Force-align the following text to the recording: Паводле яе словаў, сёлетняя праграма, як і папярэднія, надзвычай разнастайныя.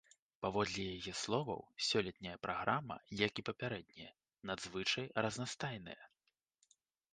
Паводле 0.43 0.83
яе 0.93 1.11
словаў, 1.23 1.61
сёлетняя 1.89 2.39
праграма, 2.47 2.97
як 3.27 3.33
і 3.43 3.47
папярэднія, 3.51 4.09
надзвычай 4.53 5.05
разнастайныя. 5.27 6.03